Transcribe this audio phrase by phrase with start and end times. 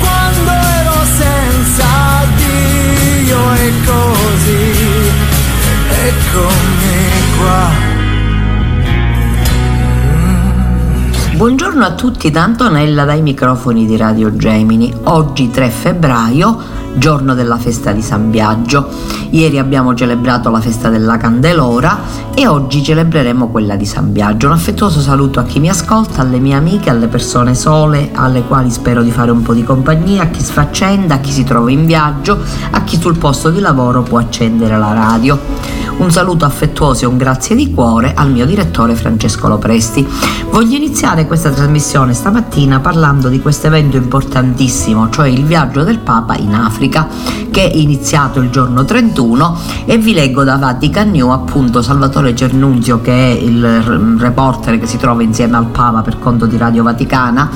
[0.00, 1.84] quando ero senza
[2.36, 5.10] Dio e così,
[6.06, 7.00] eccomi
[7.38, 7.90] qua.
[11.34, 14.94] Buongiorno a tutti da Antonella dai microfoni di Radio Gemini.
[15.04, 16.56] Oggi 3 febbraio,
[16.94, 18.88] giorno della festa di San Biagio.
[19.30, 21.98] Ieri abbiamo celebrato la festa della Candelora
[22.34, 24.46] e oggi celebreremo quella di San Biagio.
[24.46, 28.70] Un affettuoso saluto a chi mi ascolta, alle mie amiche, alle persone sole, alle quali
[28.70, 31.84] spero di fare un po' di compagnia, a chi sfaccenda, a chi si trova in
[31.86, 32.38] viaggio,
[32.70, 35.38] a chi sul posto di lavoro può accendere la radio.
[35.98, 40.06] Un saluto affettuoso e un grazie di cuore al mio direttore Francesco Lopresti.
[40.50, 46.34] Voglio iniziare questa trasmissione stamattina parlando di questo evento importantissimo, cioè il viaggio del Papa
[46.34, 47.06] in Africa,
[47.50, 53.00] che è iniziato il giorno 31 e vi leggo da Vatican New appunto Salvatore Cernunzio
[53.00, 57.48] che è il reporter che si trova insieme al Papa per conto di Radio Vaticana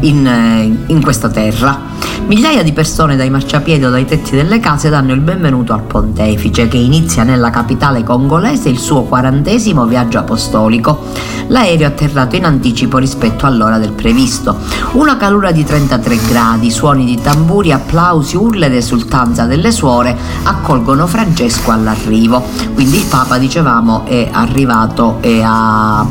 [0.00, 1.97] in, in questa terra.
[2.26, 6.68] Migliaia di persone dai marciapiedi o dai tetti delle case danno il benvenuto al pontefice
[6.68, 11.06] che inizia nella capitale congolese il suo quarantesimo viaggio apostolico.
[11.46, 14.58] L'aereo è atterrato in anticipo rispetto all'ora del previsto.
[14.92, 21.06] Una calura di 33 gradi, suoni di tamburi, applausi, urla ed esultanza delle suore accolgono
[21.06, 22.44] Francesco all'arrivo.
[22.74, 26.06] Quindi il Papa, dicevamo, è arrivato e ha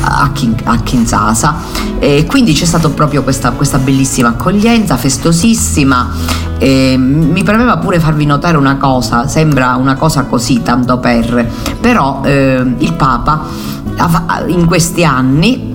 [0.00, 1.54] a, Kin- a Kinshasa.
[1.98, 6.44] E quindi c'è stata proprio questa, questa bellissima accoglienza festosissima.
[6.58, 11.46] E mi premeva pure farvi notare una cosa sembra una cosa così tanto per
[11.80, 13.44] però eh, il Papa
[14.46, 15.74] in questi anni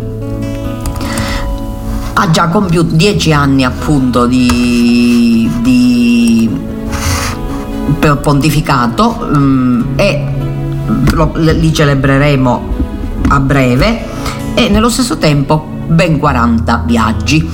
[2.14, 6.50] ha già compiuto dieci anni appunto di, di
[8.22, 10.26] pontificato um, e
[11.12, 12.71] lo, li celebreremo
[13.32, 14.06] a breve
[14.56, 17.50] e nello stesso tempo ben 40 viaggi.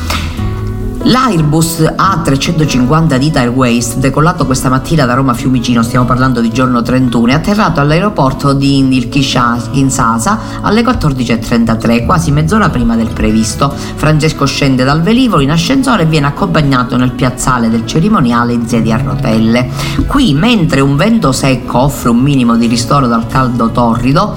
[1.03, 7.31] L'Airbus A350 di Airways, decollato questa mattina da Roma Fiumicino, stiamo parlando di giorno 31,
[7.31, 13.73] è atterrato all'aeroporto di Kinshasa alle 14.33, quasi mezz'ora prima del previsto.
[13.95, 18.95] Francesco scende dal velivolo in ascensore e viene accompagnato nel piazzale del cerimoniale in sedia
[18.95, 19.69] a rotelle.
[20.07, 24.35] Qui, mentre un vento secco offre un minimo di ristoro dal caldo torrido,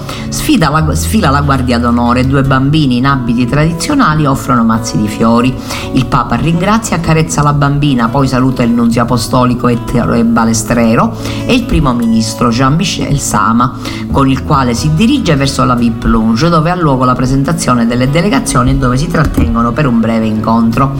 [0.58, 5.54] la, sfila la guardia d'onore, due bambini in abiti tradizionali offrono mazzi di fiori.
[5.92, 9.78] Il Papa ringrazia ringrazia e accarezza la bambina, poi saluta il nunzio apostolico e
[10.24, 11.16] balestrero
[11.46, 13.78] e il primo ministro Jean-Michel Sama,
[14.10, 18.10] con il quale si dirige verso la VIP Lounge dove ha luogo la presentazione delle
[18.10, 20.92] delegazioni e dove si trattengono per un breve incontro.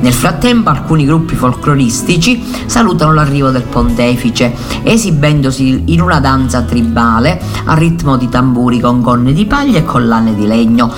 [0.00, 4.52] Nel frattempo alcuni gruppi folcloristici salutano l'arrivo del pontefice,
[4.82, 10.34] esibendosi in una danza tribale a ritmo di tamburi con gonne di paglia e collane
[10.34, 10.92] di legno.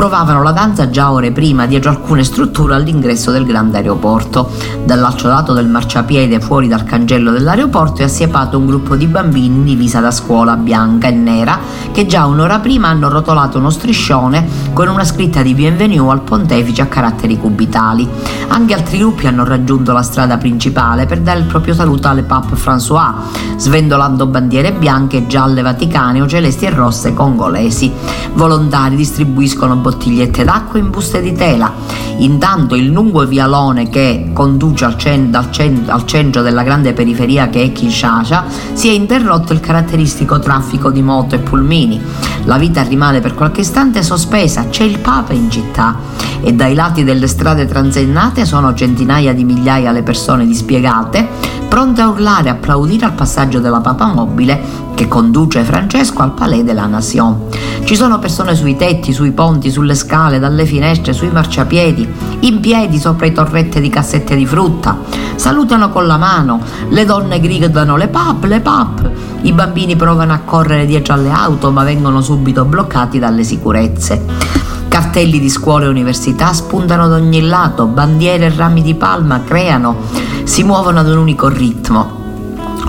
[0.00, 4.50] Provavano la danza già ore prima dietro alcune strutture all'ingresso del grande aeroporto.
[4.82, 9.64] Dall'altro lato del marciapiede, fuori dal cancello dell'aeroporto, è assiepato un gruppo di bambini in
[9.64, 11.58] divisa da scuola bianca e nera
[11.92, 16.80] che già un'ora prima hanno rotolato uno striscione con una scritta di bienvenue al pontefice
[16.80, 18.08] a caratteri cubitali.
[18.48, 22.54] Anche altri gruppi hanno raggiunto la strada principale per dare il proprio saluto alle Pape
[22.54, 23.12] François,
[23.56, 27.92] svendolando bandiere bianche, gialle vaticane o celesti e rosse congolesi.
[28.32, 31.72] Volontari distribuiscono bottigliette d'acqua in buste di tela.
[32.18, 37.62] Intanto il lungo vialone che conduce al, cen- cen- al centro della grande periferia che
[37.62, 42.00] è Kinshasa si è interrotto il caratteristico traffico di moto e pulmini.
[42.44, 45.96] La vita rimane per qualche istante sospesa, c'è il Papa in città
[46.42, 52.08] e dai lati delle strade transennate sono centinaia di migliaia le persone dispiegate pronte a
[52.08, 54.60] urlare e applaudire al passaggio della papa mobile
[54.96, 57.46] che conduce Francesco al Palais de la Nation.
[57.84, 62.98] Ci sono persone sui tetti, sui ponti, sulle scale, dalle finestre, sui marciapiedi, in piedi
[62.98, 64.98] sopra i torrette di cassette di frutta.
[65.36, 69.10] Salutano con la mano, le donne gridano le pap, le pap.
[69.42, 74.69] I bambini provano a correre dietro alle auto ma vengono subito bloccati dalle sicurezze.
[75.00, 79.96] Cartelli di scuole e università spuntano da ogni lato, bandiere e rami di palma creano,
[80.44, 82.18] si muovono ad un unico ritmo.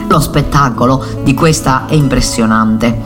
[0.10, 3.02] Lo spettacolo di questa è impressionante.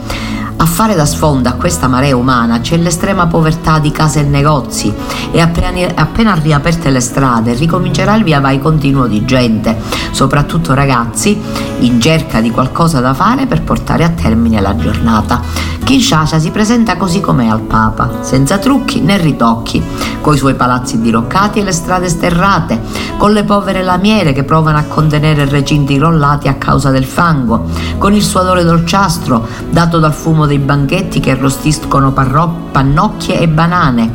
[0.66, 4.92] Fare da sfonda a questa marea umana c'è l'estrema povertà di case e negozi
[5.32, 9.74] e appena, appena riaperte le strade ricomincerà il via vai continuo di gente,
[10.10, 11.40] soprattutto ragazzi,
[11.78, 15.40] in cerca di qualcosa da fare per portare a termine la giornata.
[15.86, 19.80] Kinshasa si presenta così com'è al Papa, senza trucchi né ritocchi,
[20.20, 22.80] coi suoi palazzi diroccati e le strade sterrate,
[23.16, 28.12] con le povere lamiere che provano a contenere recinti crollati a causa del fango, con
[28.12, 34.10] il suo odore dolciastro dato dal fumo dei banchetti che arrostiscono parro- pannocchie e banane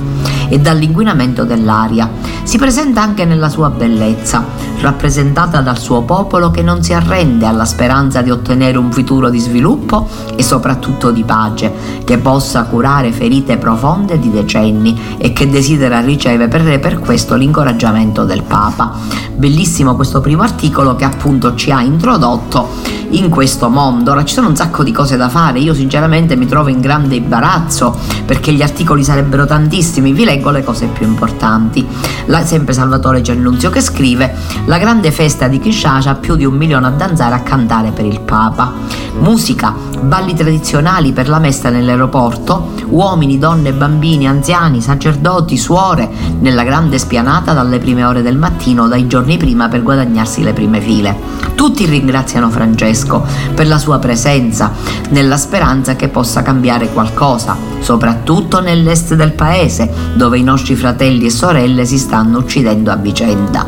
[0.49, 2.09] e dall'inquinamento dell'aria.
[2.43, 4.43] Si presenta anche nella sua bellezza,
[4.81, 9.39] rappresentata dal suo popolo che non si arrende alla speranza di ottenere un futuro di
[9.39, 11.71] sviluppo e soprattutto di pace,
[12.03, 18.43] che possa curare ferite profonde di decenni e che desidera ricevere per questo l'incoraggiamento del
[18.43, 18.91] Papa.
[19.33, 24.11] Bellissimo questo primo articolo che appunto ci ha introdotto in questo mondo.
[24.11, 27.15] Ora ci sono un sacco di cose da fare, io sinceramente mi trovo in grande
[27.15, 31.85] imbarazzo perché gli articoli sarebbero tantissimi, vi leggo le cose più importanti.
[32.25, 34.33] La, sempre Salvatore Gennunzio che scrive
[34.65, 38.21] la grande festa di Kinshasa, più di un milione a danzare a cantare per il
[38.21, 38.71] Papa.
[39.19, 46.09] Musica, balli tradizionali per la messa nell'aeroporto, uomini, donne, bambini, anziani, sacerdoti, suore,
[46.39, 50.79] nella grande spianata dalle prime ore del mattino, dai giorni prima per guadagnarsi le prime
[50.79, 51.15] file.
[51.55, 54.71] Tutti ringraziano Francesco per la sua presenza,
[55.09, 61.31] nella speranza che possa cambiare qualcosa, soprattutto nell'est del paese, dove i nostri fratelli e
[61.31, 63.65] sorelle si stanno uccidendo a vicenda.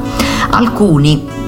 [0.51, 1.41] Alcuni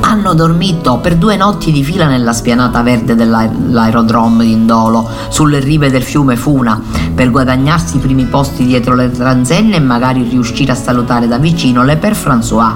[0.00, 5.90] hanno dormito per due notti di fila nella spianata verde dell'aerodrome di Indolo, sulle rive
[5.90, 6.80] del fiume Funa,
[7.14, 11.84] per guadagnarsi i primi posti dietro le transenne e magari riuscire a salutare da vicino
[11.84, 12.74] le Per François.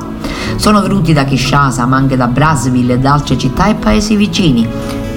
[0.57, 4.69] Sono venuti da Kinshasa, ma anche da Brazzaville e da altre città e paesi vicini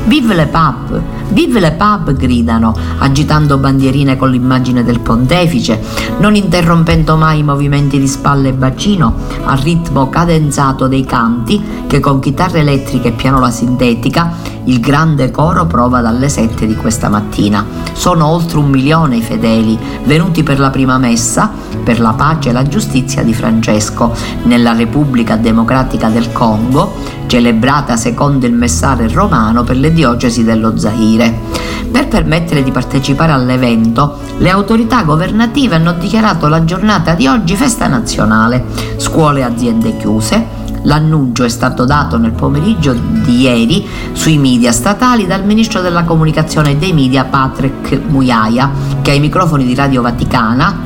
[0.07, 1.01] Vive le pub!
[1.29, 2.13] Vive le pub!
[2.13, 5.79] gridano, agitando bandierine con l'immagine del pontefice,
[6.19, 9.13] non interrompendo mai i movimenti di spalle e bacino
[9.44, 15.65] al ritmo cadenzato dei canti che con chitarre elettriche e pianola sintetica il grande coro
[15.65, 17.65] prova dalle sette di questa mattina.
[17.94, 21.51] Sono oltre un milione i fedeli venuti per la prima messa
[21.88, 24.13] per la pace e la giustizia di Francesco
[24.44, 26.94] nella Repubblica Democratica del Congo,
[27.27, 31.16] celebrata secondo il messaggio romano per le diocesi dello Zaire.
[31.25, 37.87] Per permettere di partecipare all'evento, le autorità governative hanno dichiarato la giornata di oggi festa
[37.87, 38.65] nazionale,
[38.97, 45.27] scuole e aziende chiuse, L'annuncio è stato dato nel pomeriggio di ieri sui media statali
[45.27, 48.71] dal ministro della comunicazione e dei media Patrick Muyaia,
[49.01, 50.79] che ai microfoni di Radio Vaticana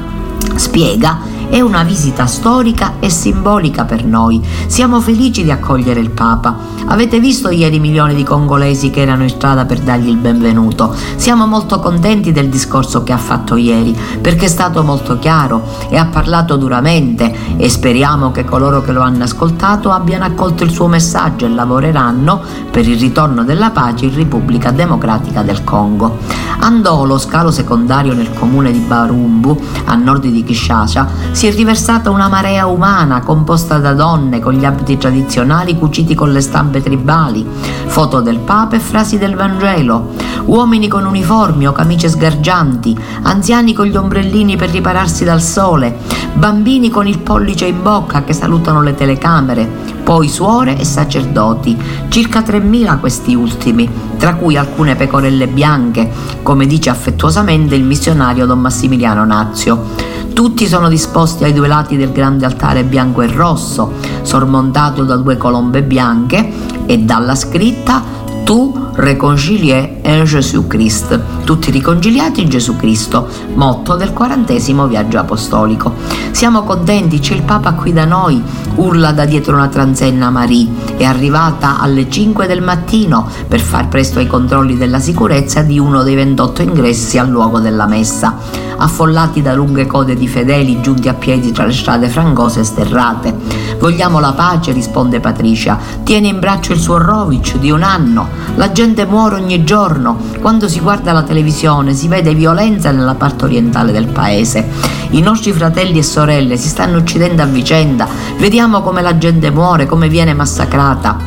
[0.55, 1.19] spiega
[1.51, 4.42] è una visita storica e simbolica per noi.
[4.68, 6.56] Siamo felici di accogliere il Papa.
[6.86, 10.95] Avete visto ieri milioni di congolesi che erano in strada per dargli il benvenuto.
[11.18, 15.98] Siamo molto contenti del discorso che ha fatto ieri, perché è stato molto chiaro e
[15.98, 20.88] ha parlato duramente e speriamo che coloro che lo hanno ascoltato abbiano accolto il suo
[20.88, 26.17] messaggio e lavoreranno per il ritorno della pace in Repubblica Democratica del Congo.
[26.63, 32.27] Andolo, scalo secondario nel comune di Barumbu, a nord di Kinshasa, si è riversata una
[32.27, 37.44] marea umana composta da donne con gli abiti tradizionali cuciti con le stampe tribali,
[37.88, 40.13] foto del Papa e frasi del Vangelo,
[40.46, 45.98] uomini con uniformi o camicie sgargianti, anziani con gli ombrellini per ripararsi dal sole,
[46.34, 51.77] bambini con il pollice in bocca che salutano le telecamere, poi suore e sacerdoti,
[52.10, 56.12] circa 3.000 questi ultimi, tra cui alcune pecorelle bianche,
[56.51, 59.86] come dice affettuosamente il missionario Don Massimiliano Nazio.
[60.34, 63.93] Tutti sono disposti ai due lati del grande altare bianco e rosso,
[64.24, 66.51] sormontato da due colombe bianche
[66.86, 68.03] e dalla scritta
[68.43, 75.93] Tu réconcilié en Jésus-Christ, tutti riconciliati in Gesù Cristo, motto del quarantesimo viaggio apostolico.
[76.31, 78.41] Siamo contenti, c'è il Papa qui da noi,
[78.75, 84.19] urla da dietro una transenna Marie, è arrivata alle 5 del mattino per far presto
[84.19, 88.38] ai controlli della sicurezza di uno dei 28 ingressi al luogo della messa,
[88.77, 93.36] affollati da lunghe code di fedeli giunti a piedi tra le strade frangose e sterrate.
[93.79, 98.71] Vogliamo la pace, risponde Patricia, tiene in braccio il suo Rovic di un anno, la
[98.71, 103.93] gente muore ogni giorno, quando si guarda la televisione si vede violenza nella parte orientale
[103.93, 104.67] del paese.
[105.11, 108.05] I nostri fratelli e sorelle si stanno uccidendo a vicenda,
[108.38, 111.17] vediamo come la gente muore, come viene massacrata.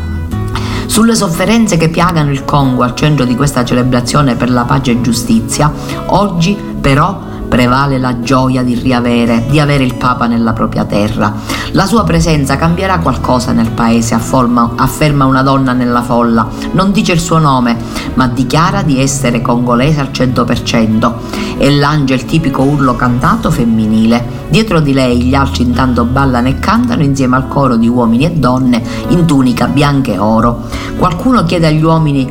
[0.84, 5.00] Sulle sofferenze che piagano il Congo al centro di questa celebrazione per la pace e
[5.00, 5.72] giustizia,
[6.06, 11.32] oggi però prevale la gioia di riavere, di avere il Papa nella propria terra.
[11.70, 16.48] La sua presenza cambierà qualcosa nel paese, afforma, afferma una donna nella folla.
[16.72, 17.76] Non dice il suo nome,
[18.14, 21.12] ma dichiara di essere congolese al 100%
[21.58, 24.42] e lancia il tipico urlo cantato femminile.
[24.48, 28.30] Dietro di lei gli altri intanto ballano e cantano insieme al coro di uomini e
[28.32, 30.68] donne in tunica bianca e oro.
[30.96, 32.30] Qualcuno chiede agli uomini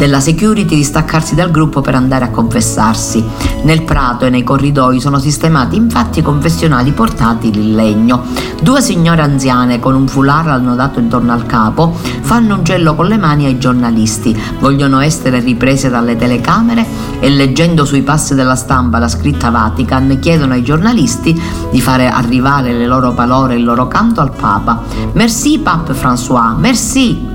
[0.00, 3.22] della security di staccarsi dal gruppo per andare a confessarsi.
[3.64, 8.22] Nel prato e nei corridoi sono sistemati infatti confessionali portatili in legno.
[8.62, 13.18] Due signore anziane con un foulard annodato intorno al capo fanno un gelo con le
[13.18, 16.86] mani ai giornalisti, vogliono essere riprese dalle telecamere
[17.20, 21.40] e leggendo sui passi della stampa la scritta Vatican chiedono ai giornalisti
[21.70, 24.82] di fare arrivare le loro parole e il loro canto al Papa.
[25.12, 27.29] Merci Pape François, merci!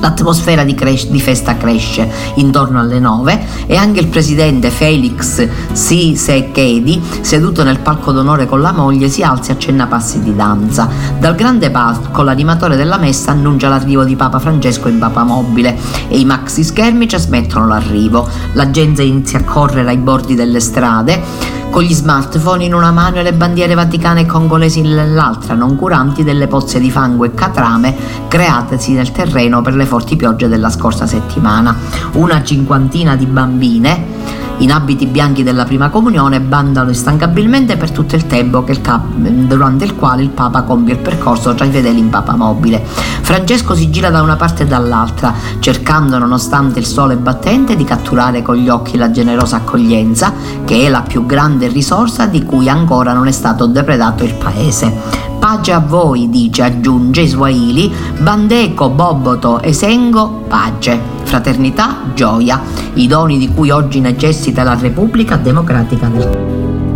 [0.00, 7.00] L'atmosfera di, cres- di, festa cresce intorno alle nove e anche il presidente Felix Sisekedi,
[7.20, 10.88] seduto nel palco d'onore con la moglie, si alza e accenna passi di danza.
[11.18, 15.76] Dal grande palco l'animatore della messa annuncia l'arrivo di Papa Francesco in Papa Mobile
[16.08, 18.28] e i maxi schermi trasmettono l'arrivo.
[18.54, 23.18] La gente inizia a correre ai bordi delle strade con gli smartphone in una mano
[23.18, 27.94] e le bandiere vaticane e congolesi nell'altra, non curanti delle pozze di fango e catrame
[28.26, 31.74] createsi nel terreno per le forti piogge della scorsa settimana.
[32.12, 38.26] Una cinquantina di bambine in abiti bianchi della prima comunione bandano instancabilmente per tutto il
[38.26, 42.08] tempo il cap- durante il quale il Papa compie il percorso tra i fedeli in
[42.08, 42.84] Papa mobile.
[42.84, 48.42] Francesco si gira da una parte e dall'altra, cercando, nonostante il sole battente, di catturare
[48.42, 50.32] con gli occhi la generosa accoglienza,
[50.64, 55.29] che è la più grande risorsa di cui ancora non è stato depredato il paese.
[55.50, 62.60] Pace a voi, dice, aggiunge Swahili, Bandeco, Boboto, Esengo, pace, fraternità, gioia,
[62.94, 66.89] i doni di cui oggi necessita la Repubblica Democratica del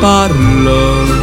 [0.00, 1.20] Congo.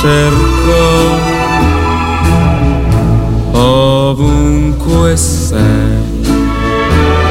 [0.00, 0.80] cerco
[3.52, 5.58] ovunque ovunque sei,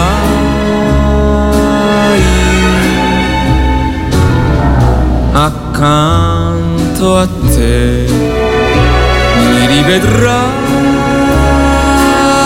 [5.32, 8.06] accanto a te,
[9.50, 10.59] mi rivedrai.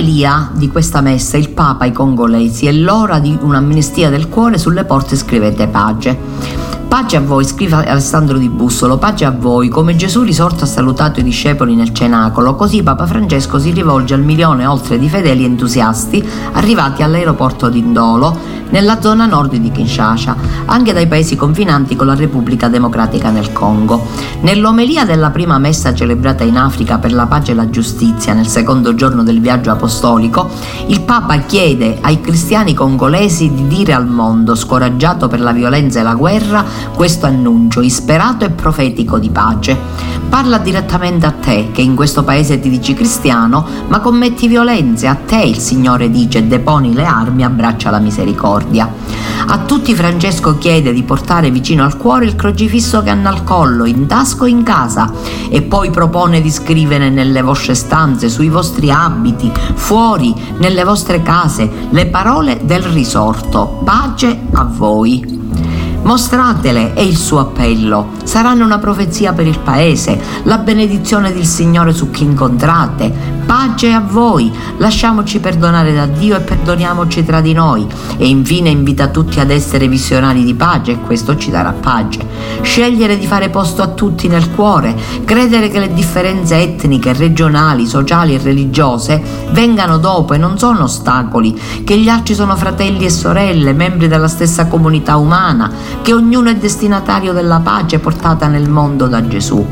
[0.00, 4.84] Nell'omelia di questa messa il Papa ai congolesi è l'ora di un'amnistia del cuore sulle
[4.84, 6.16] porte scrivete pace.
[6.88, 11.20] Pace a voi, scrive Alessandro di Bussolo, pace a voi, come Gesù risorto ha salutato
[11.20, 16.26] i discepoli nel cenacolo, così Papa Francesco si rivolge al milione oltre di fedeli entusiasti
[16.52, 18.34] arrivati all'aeroporto di Indolo,
[18.70, 24.06] nella zona nord di Kinshasa, anche dai paesi confinanti con la Repubblica Democratica nel Congo.
[24.40, 28.94] Nell'omelia della prima messa celebrata in Africa per la pace e la giustizia nel secondo
[28.94, 30.48] giorno del viaggio apostolico,
[30.86, 36.02] il Papa chiede ai cristiani congolesi di dire al mondo, scoraggiato per la violenza e
[36.02, 40.18] la guerra, questo annuncio isperato e profetico di pace.
[40.28, 45.08] Parla direttamente a te, che in questo paese ti dici cristiano, ma commetti violenze.
[45.08, 48.59] A te il Signore dice deponi le armi, abbraccia la misericordia.
[49.46, 53.84] A tutti Francesco chiede di portare vicino al cuore il crocifisso che hanno al collo,
[53.84, 55.12] in tasco e in casa,
[55.48, 61.68] e poi propone di scrivere nelle vostre stanze, sui vostri abiti, fuori, nelle vostre case,
[61.90, 63.80] le parole del risorto.
[63.84, 65.49] Pace a voi.
[66.10, 68.14] Mostratele è il suo appello.
[68.24, 73.38] Saranno una profezia per il paese, la benedizione del Signore su chi incontrate.
[73.46, 77.86] Pace a voi, lasciamoci perdonare da Dio e perdoniamoci tra di noi.
[78.16, 82.26] E infine invita tutti ad essere visionari di pace e questo ci darà pace.
[82.62, 88.34] Scegliere di fare posto a tutti nel cuore, credere che le differenze etniche, regionali, sociali
[88.34, 93.72] e religiose vengano dopo e non sono ostacoli, che gli altri sono fratelli e sorelle,
[93.72, 99.26] membri della stessa comunità umana, che ognuno è destinatario della pace portata nel mondo da
[99.26, 99.64] Gesù.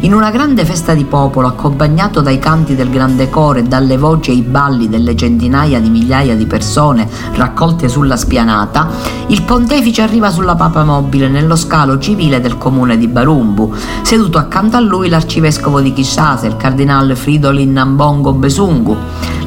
[0.00, 4.30] In una grande festa di popolo, accompagnato dai canti del grande coro e dalle voci
[4.30, 8.88] e i balli delle centinaia di migliaia di persone raccolte sulla spianata,
[9.28, 13.72] il pontefice arriva sulla papa mobile nello scalo civile del comune di Barumbu.
[14.02, 18.96] Seduto accanto a lui l'arcivescovo di Kinshasa, il cardinale Fridolin Nambongo Besungu.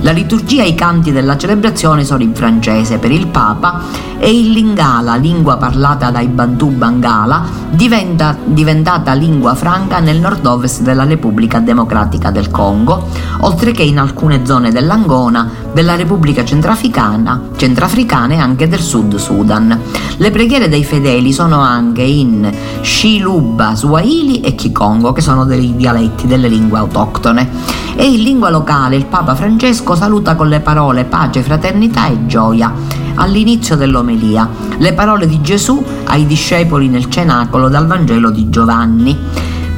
[0.02, 3.82] La liturgia e i canti della celebrazione sono in francese per il Papa
[4.18, 11.04] e il Lingala, lingua parlata dai Bantu Bangala, diventa, diventata lingua franca nel nord-ovest della
[11.04, 13.08] Repubblica Democratica del Congo,
[13.42, 19.80] oltre che in alcune zone dell'Angona, della Repubblica Centrafricana, Centrafricana e anche del Sud Sudan.
[20.18, 26.28] Le preghiere dei fedeli sono anche in Shiluba, Swahili e Kikongo, che sono dei dialetti
[26.28, 27.50] delle lingue autoctone.
[27.96, 32.74] E in lingua locale il Papa Francesco saluta con le parole pace, fraternità e gioia
[33.20, 39.18] all'inizio dell'omelia, le parole di Gesù ai discepoli nel cenacolo dal Vangelo di Giovanni.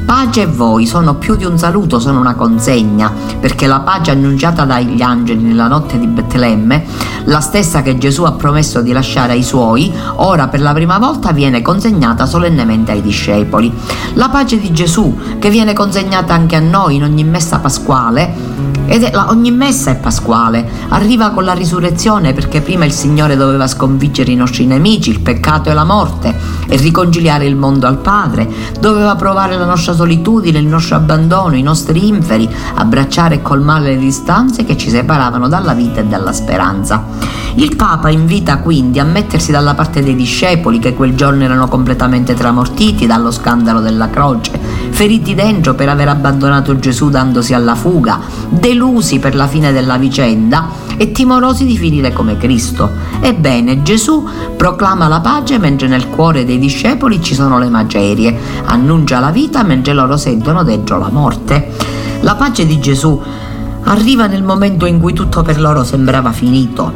[0.04, 4.64] Pace a voi sono più di un saluto, sono una consegna, perché la pace annunciata
[4.64, 6.84] dagli angeli nella notte di Betlemme,
[7.24, 11.32] la stessa che Gesù ha promesso di lasciare ai suoi, ora per la prima volta
[11.32, 13.72] viene consegnata solennemente ai discepoli.
[14.14, 18.51] La pace di Gesù, che viene consegnata anche a noi in ogni messa pasquale,
[18.86, 23.66] ed la, ogni messa è pasquale, arriva con la risurrezione perché prima il Signore doveva
[23.66, 26.34] sconfiggere i nostri nemici, il peccato e la morte
[26.68, 28.48] e riconciliare il mondo al Padre,
[28.80, 33.98] doveva provare la nostra solitudine, il nostro abbandono, i nostri inferi, abbracciare e colmare le
[33.98, 37.40] distanze che ci separavano dalla vita e dalla speranza.
[37.54, 42.32] Il Papa invita quindi a mettersi dalla parte dei discepoli che quel giorno erano completamente
[42.32, 44.58] tramortiti dallo scandalo della croce,
[44.90, 48.20] feriti dentro per aver abbandonato Gesù dandosi alla fuga,
[48.72, 52.90] delusi per la fine della vicenda e timorosi di finire come Cristo.
[53.20, 59.20] Ebbene, Gesù proclama la pace mentre nel cuore dei discepoli ci sono le macerie, annuncia
[59.20, 61.70] la vita mentre loro sentono dentro la morte.
[62.20, 63.20] La pace di Gesù
[63.84, 66.92] arriva nel momento in cui tutto per loro sembrava finito,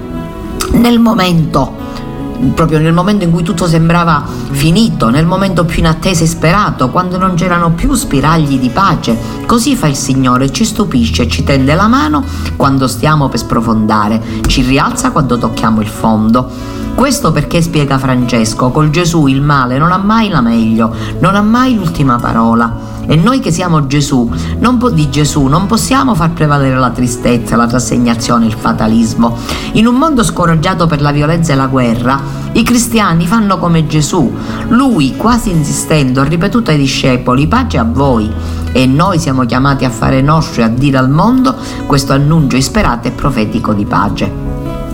[0.72, 1.84] nel momento
[2.54, 7.18] proprio nel momento in cui tutto sembrava finito, nel momento più inatteso e sperato, quando
[7.18, 9.16] non c'erano più spiragli di pace.
[9.46, 12.24] Così fa il Signore, ci stupisce, ci tende la mano
[12.56, 16.50] quando stiamo per sprofondare, ci rialza quando tocchiamo il fondo.
[16.94, 21.42] Questo perché, spiega Francesco, col Gesù il male non ha mai la meglio, non ha
[21.42, 22.94] mai l'ultima parola.
[23.06, 24.30] E noi che siamo Gesù,
[24.78, 29.36] po- di Gesù, non possiamo far prevalere la tristezza, la rassegnazione, il fatalismo.
[29.72, 32.20] In un mondo scoraggiato per la violenza e la guerra,
[32.52, 34.34] i cristiani fanno come Gesù.
[34.68, 38.30] Lui, quasi insistendo, ha ripetuto ai discepoli, pace a voi.
[38.72, 41.54] E noi siamo chiamati a fare nostro e a dire al mondo
[41.86, 44.30] questo annuncio isperato e profetico di pace.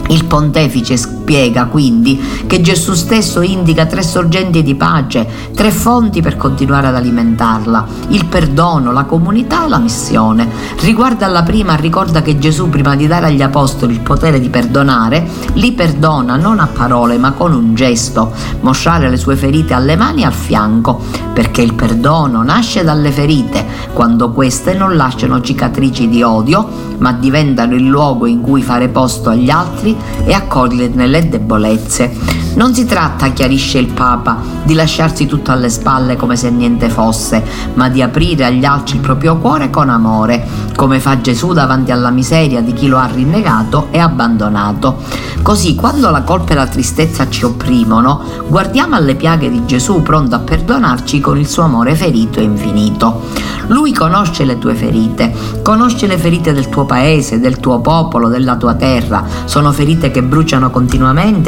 [0.08, 6.36] Il pontefice spiega quindi che Gesù stesso indica tre sorgenti di pace, tre fonti per
[6.36, 10.48] continuare ad alimentarla, il perdono, la comunità e la missione.
[10.80, 15.28] Riguardo alla prima ricorda che Gesù prima di dare agli apostoli il potere di perdonare,
[15.54, 20.22] li perdona non a parole ma con un gesto, mostrare le sue ferite alle mani
[20.22, 21.00] e al fianco,
[21.32, 27.74] perché il perdono nasce dalle ferite, quando queste non lasciano cicatrici di odio, ma diventano
[27.74, 32.10] il luogo in cui fare posto agli altri e accoglierne le debolezze.
[32.54, 37.42] Non si tratta, chiarisce il Papa, di lasciarsi tutto alle spalle come se niente fosse,
[37.74, 42.10] ma di aprire agli altri il proprio cuore con amore, come fa Gesù davanti alla
[42.10, 45.30] miseria di chi lo ha rinnegato e abbandonato.
[45.42, 50.36] Così, quando la colpa e la tristezza ci opprimono, guardiamo alle piaghe di Gesù pronto
[50.36, 53.22] a perdonarci con il suo amore ferito e infinito.
[53.68, 58.56] Lui conosce le tue ferite, conosce le ferite del tuo paese, del tuo popolo, della
[58.56, 59.24] tua terra.
[59.44, 61.00] Sono ferite che bruciano continuamente,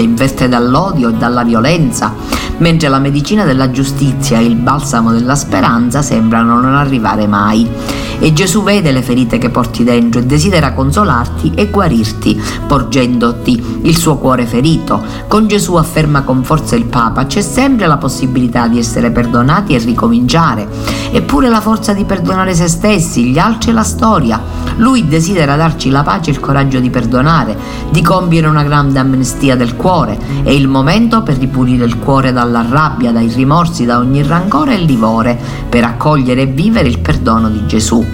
[0.02, 2.14] investe dall'odio e dalla violenza,
[2.58, 7.68] mentre la medicina della giustizia e il balsamo della speranza sembrano non arrivare mai.
[8.18, 13.96] E Gesù vede le ferite che porti dentro e desidera consolarti e guarirti, porgendoti il
[13.96, 15.02] suo cuore ferito.
[15.28, 19.78] Con Gesù afferma con forza il Papa, c'è sempre la possibilità di essere perdonati e
[19.78, 20.66] ricominciare,
[21.10, 24.40] eppure la forza di perdonare se stessi, gli altri e la storia.
[24.76, 27.56] Lui desidera darci la pace e il coraggio di perdonare,
[27.90, 30.18] di compiere una grande amnestia del cuore.
[30.42, 34.78] È il momento per ripulire il cuore dalla rabbia, dai rimorsi, da ogni rancore e
[34.78, 38.13] livore, per accogliere e vivere il perdono di Gesù.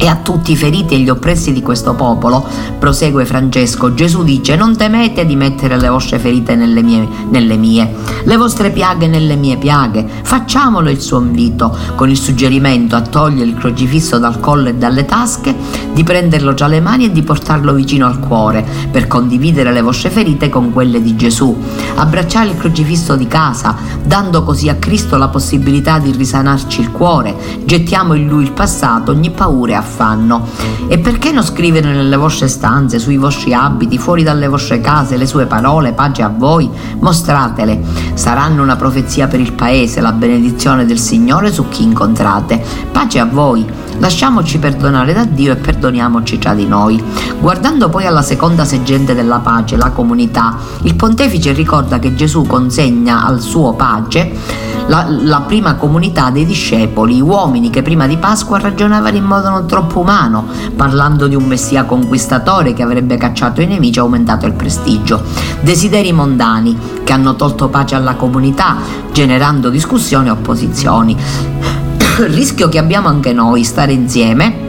[0.00, 2.42] E a tutti i feriti e gli oppressi di questo popolo,
[2.78, 7.96] prosegue Francesco, Gesù dice non temete di mettere le vostre ferite nelle mie, nelle mie,
[8.24, 13.50] le vostre piaghe nelle mie piaghe, facciamolo il suo invito, con il suggerimento a togliere
[13.50, 15.54] il crocifisso dal collo e dalle tasche,
[15.92, 20.08] di prenderlo tra le mani e di portarlo vicino al cuore, per condividere le vostre
[20.08, 21.54] ferite con quelle di Gesù,
[21.96, 27.36] abbracciare il crocifisso di casa, dando così a Cristo la possibilità di risanarci il cuore,
[27.66, 30.46] gettiamo in lui il passato, ogni paura e affare affanno.
[30.86, 35.26] E perché non scrivere nelle vostre stanze, sui vostri abiti, fuori dalle vostre case, le
[35.26, 36.70] sue parole, pace a voi?
[37.00, 37.82] Mostratele.
[38.14, 42.62] Saranno una profezia per il paese, la benedizione del Signore su chi incontrate.
[42.92, 43.66] Pace a voi.
[43.98, 47.02] Lasciamoci perdonare da Dio e perdoniamoci tra di noi.
[47.38, 53.26] Guardando poi alla seconda seggente della pace, la comunità, il pontefice ricorda che Gesù consegna
[53.26, 59.16] al suo pace la, la, prima comunità dei discepoli, uomini che prima di Pasqua ragionavano
[59.16, 63.98] in modo non troppo umano, parlando di un messia conquistatore che avrebbe cacciato i nemici
[63.98, 65.22] e aumentato il prestigio.
[65.60, 68.76] Desideri mondani che hanno tolto pace alla comunità,
[69.12, 71.16] generando discussioni e opposizioni.
[72.20, 74.68] Il rischio che abbiamo anche noi, stare insieme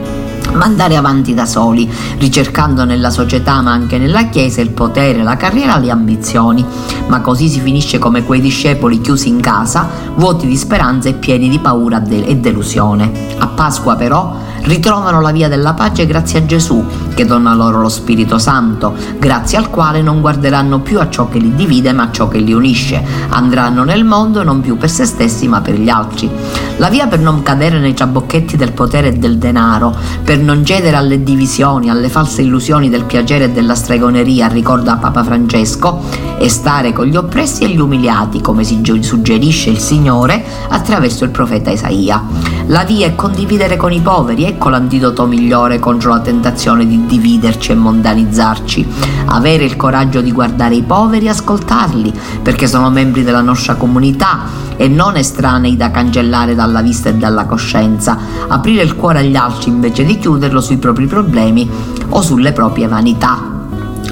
[0.54, 5.38] ma andare avanti da soli, ricercando nella società ma anche nella Chiesa il potere, la
[5.38, 6.66] carriera, le ambizioni.
[7.08, 11.50] Ma così si finisce come quei discepoli chiusi in casa, vuoti di speranza e pieni
[11.50, 13.36] di paura e delusione.
[13.38, 17.90] A Pasqua però ritrovano la via della pace grazie a Gesù, che dona loro lo
[17.90, 22.12] Spirito Santo, grazie al quale non guarderanno più a ciò che li divide ma a
[22.12, 23.04] ciò che li unisce.
[23.30, 26.30] Andranno nel mondo non più per se stessi ma per gli altri.
[26.78, 30.96] La via per non cadere nei trabocchetti del potere e del denaro, per non cedere
[30.96, 36.02] alle divisioni, alle false illusioni del piacere e della stregoneria, ricorda Papa Francesco,
[36.38, 41.30] è stare con gli oppressi e gli umiliati, come si suggerisce il Signore attraverso il
[41.30, 42.51] profeta Isaia.
[42.68, 47.72] La via è condividere con i poveri, ecco l'antidoto migliore contro la tentazione di dividerci
[47.72, 48.88] e mondanizzarci.
[49.26, 54.40] Avere il coraggio di guardare i poveri e ascoltarli, perché sono membri della nostra comunità
[54.78, 58.18] e non estranei da cancellare dalla vista e dalla coscienza.
[58.48, 61.70] Aprire il cuore agli altri invece di chiuderlo sui propri problemi
[62.10, 63.51] o sulle proprie vanità.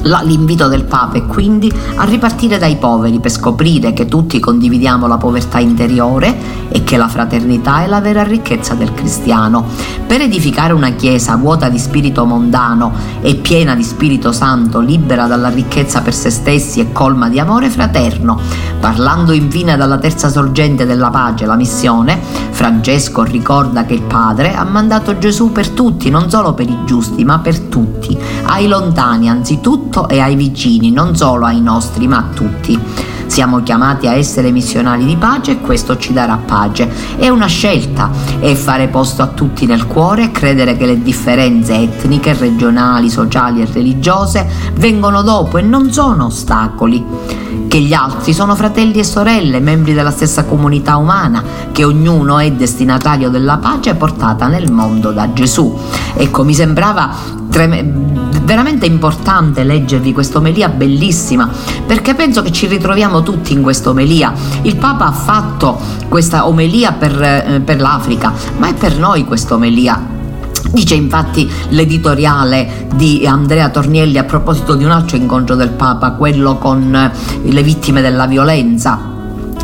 [0.03, 5.17] L'invito del Papa è quindi a ripartire dai poveri per scoprire che tutti condividiamo la
[5.17, 9.65] povertà interiore e che la fraternità è la vera ricchezza del cristiano.
[10.07, 15.49] Per edificare una Chiesa vuota di spirito mondano e piena di Spirito Santo, libera dalla
[15.49, 18.39] ricchezza per se stessi e colma di amore fraterno.
[18.79, 22.19] Parlando infine dalla terza sorgente della pace, la missione,
[22.51, 27.23] Francesco ricorda che il Padre ha mandato Gesù per tutti, non solo per i giusti,
[27.23, 32.17] ma per tutti, ai lontani anzitutto tutto e ai vicini, non solo ai nostri, ma
[32.17, 32.79] a tutti.
[33.25, 36.89] Siamo chiamati a essere missionari di pace e questo ci darà pace.
[37.17, 42.33] È una scelta, è fare posto a tutti nel cuore credere che le differenze etniche,
[42.33, 47.05] regionali, sociali e religiose vengono dopo e non sono ostacoli
[47.67, 52.51] che gli altri sono fratelli e sorelle, membri della stessa comunità umana, che ognuno è
[52.51, 55.77] destinatario della pace portata nel mondo da Gesù.
[56.15, 57.13] Ecco, mi sembrava
[57.51, 61.47] trem- veramente importante leggervi questa omelia bellissima,
[61.85, 64.33] perché penso che ci ritroviamo tutti in questa omelia.
[64.63, 69.53] Il Papa ha fatto questa omelia per, eh, per l'Africa, ma è per noi questa
[69.53, 70.17] omelia
[70.71, 76.57] Dice infatti l'editoriale di Andrea Tornielli a proposito di un altro incontro del Papa, quello
[76.57, 77.11] con eh,
[77.49, 79.17] le vittime della violenza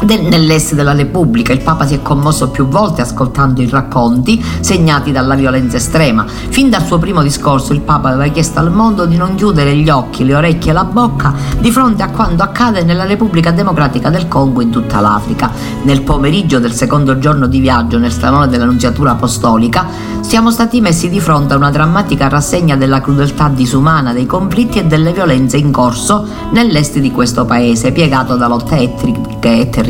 [0.04, 1.54] nell'est della Repubblica.
[1.54, 6.26] Il Papa si è commosso più volte ascoltando i racconti segnati dalla violenza estrema.
[6.28, 9.90] Fin dal suo primo discorso il Papa aveva chiesto al mondo di non chiudere gli
[9.90, 14.28] occhi, le orecchie e la bocca di fronte a quanto accade nella Repubblica Democratica del
[14.28, 15.52] Congo in tutta l'Africa.
[15.84, 19.88] Nel pomeriggio del secondo giorno di viaggio nel salone dell'Annunziatura Apostolica
[20.22, 24.86] siamo stati messi di fronte a una drammatica rassegna della crudeltà disumana, dei conflitti e
[24.86, 29.85] delle violenze in corso nell'est di questo paese, piegato da lotte etniche e territoriali,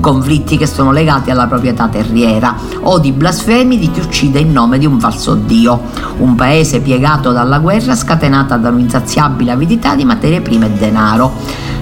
[0.00, 4.78] conflitti che sono legati alla proprietà terriera o di blasfemi di chi uccide in nome
[4.78, 5.80] di un falso dio.
[6.18, 11.32] Un paese piegato dalla guerra scatenata da un'insaziabile avidità di materie prime e denaro.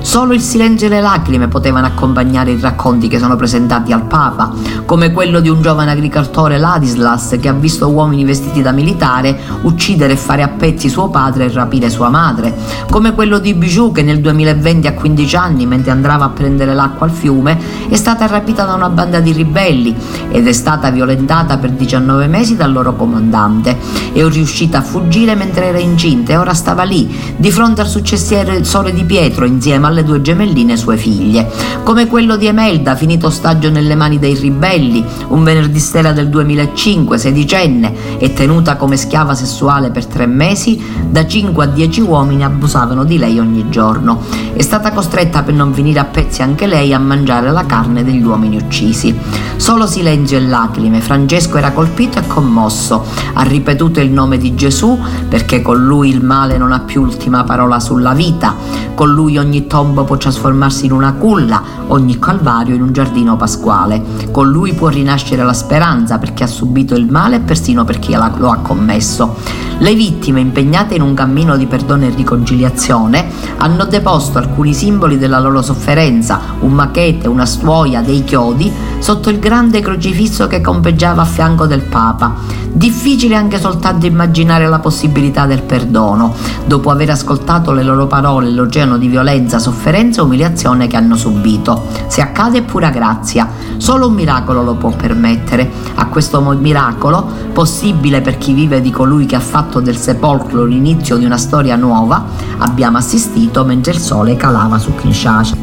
[0.08, 4.54] Solo il silenzio e le lacrime potevano accompagnare i racconti che sono presentati al Papa,
[4.86, 10.14] come quello di un giovane agricoltore Ladislas che ha visto uomini vestiti da militare uccidere
[10.14, 12.56] e fare a pezzi suo padre e rapire sua madre,
[12.88, 17.04] come quello di Bijou che nel 2020 a 15 anni, mentre andava a prendere l'acqua
[17.04, 17.58] al fiume,
[17.90, 19.94] è stata rapita da una banda di ribelli
[20.30, 23.76] ed è stata violentata per 19 mesi dal loro comandante.
[24.14, 28.94] È riuscita a fuggire mentre era incinta e ora stava lì, di fronte al successore
[28.94, 31.50] di Pietro, insieme alle alle due gemelline sue figlie,
[31.82, 37.18] come quello di Emelda, finito ostaggio nelle mani dei ribelli, un venerdì sera del 2005,
[37.18, 43.04] sedicenne e tenuta come schiava sessuale per tre mesi, da 5 a 10 uomini abusavano
[43.04, 44.20] di lei ogni giorno.
[44.52, 48.22] È stata costretta per non finire a pezzi anche lei a mangiare la carne degli
[48.22, 49.16] uomini uccisi.
[49.56, 54.98] Solo silenzio e lacrime, Francesco era colpito e commosso, ha ripetuto il nome di Gesù
[55.28, 58.54] perché con lui il male non ha più ultima parola sulla vita,
[58.94, 64.02] con lui ogni tombo può trasformarsi in una culla, ogni calvario in un giardino pasquale,
[64.32, 68.12] con lui può rinascere la speranza perché ha subito il male e persino per chi
[68.12, 69.36] lo ha commesso.
[69.80, 75.38] Le vittime impegnate in un cammino di perdono e riconciliazione hanno deposto alcuni simboli della
[75.38, 81.24] loro sofferenza, un machete, una stuoia, dei chiodi, sotto il grande crocifisso che campeggiava a
[81.24, 82.34] fianco del Papa.
[82.72, 86.34] Difficile anche soltanto immaginare la possibilità del perdono,
[86.66, 91.84] dopo aver ascoltato le loro parole, l'oceano di violenza, sofferenza e umiliazione che hanno subito.
[92.06, 95.70] Se accade è pura grazia, solo un miracolo lo può permettere.
[95.96, 101.18] A questo miracolo, possibile per chi vive di colui che ha fatto del sepolcro l'inizio
[101.18, 102.24] di una storia nuova,
[102.58, 105.56] abbiamo assistito mentre il sole calava su Kinshasa.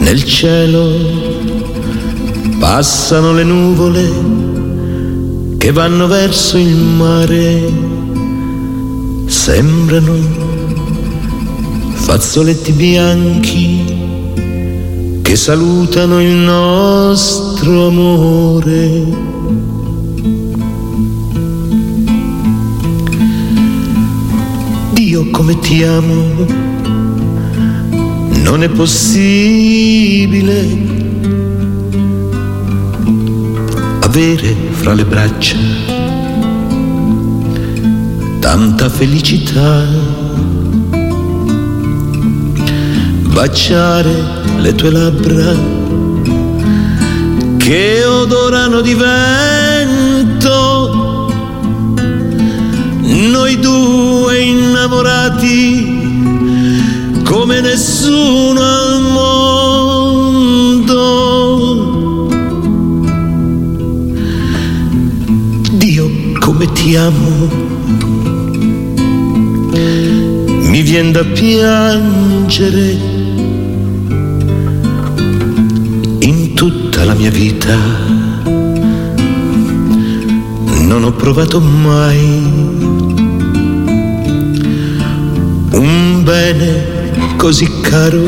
[0.00, 0.84] Nel cielo
[2.58, 4.10] passano le nuvole
[5.56, 7.72] che vanno verso il mare,
[9.26, 10.51] sembrano
[12.02, 13.84] fazzoletti bianchi
[15.22, 19.04] che salutano il nostro amore.
[24.92, 26.44] Dio come ti amo,
[28.42, 29.70] non è possibile
[34.00, 35.56] avere fra le braccia
[38.40, 39.86] tanta felicità,
[43.42, 44.14] baciare
[44.58, 45.52] le tue labbra
[47.56, 50.38] che odorano di vento
[53.02, 55.90] noi due innamorati
[57.24, 60.46] come nessuno al mondo.
[65.72, 67.50] Dio come ti amo,
[70.70, 73.11] mi viene da piangere
[77.02, 77.76] tutta la mia vita.
[80.86, 82.20] Non ho provato mai
[85.72, 88.22] un bene così caro,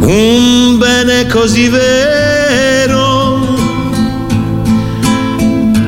[0.00, 3.40] un bene così vero.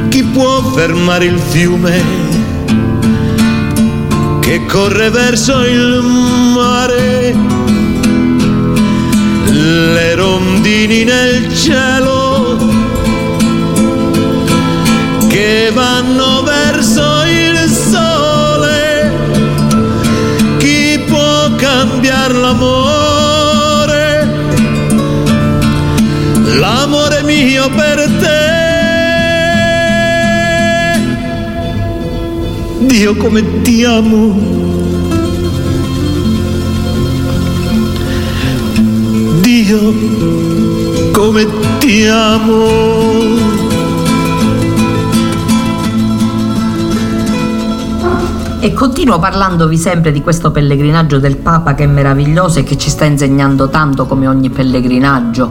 [0.09, 2.03] Chi può fermare il fiume
[4.41, 6.03] che corre verso il
[6.55, 6.94] mare?
[9.95, 12.59] Le rondini nel cielo
[15.29, 19.13] che vanno verso il sole.
[20.59, 24.29] Chi può cambiare l'amore?
[26.59, 28.53] L'amore mio per te.
[32.81, 34.64] Dio come ti amo.
[39.65, 39.81] Dio
[41.11, 41.47] come
[41.79, 42.67] ti amo.
[48.61, 52.91] E continuo parlandovi sempre di questo pellegrinaggio del Papa che è meraviglioso e che ci
[52.91, 55.51] sta insegnando tanto come ogni pellegrinaggio.